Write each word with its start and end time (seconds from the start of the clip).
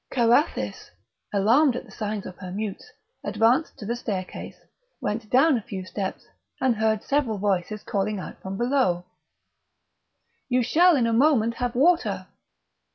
Carathis, 0.09 0.89
alarmed 1.31 1.75
at 1.75 1.85
the 1.85 1.91
signs 1.91 2.25
of 2.25 2.35
her 2.39 2.49
mutes, 2.51 2.89
advanced 3.23 3.77
to 3.77 3.85
the 3.85 3.95
staircase, 3.95 4.55
went 4.99 5.29
down 5.29 5.59
a 5.59 5.61
few 5.61 5.85
steps, 5.85 6.25
and 6.59 6.75
heard 6.75 7.03
several 7.03 7.37
voices 7.37 7.83
calling 7.83 8.17
out 8.17 8.41
from 8.41 8.57
below: 8.57 9.05
"You 10.49 10.63
shall 10.63 10.95
in 10.95 11.05
a 11.05 11.13
moment 11.13 11.53
have 11.57 11.75
water!" 11.75 12.25